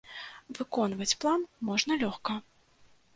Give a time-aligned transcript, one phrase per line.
[0.59, 2.39] Выконваць план можна лёгка.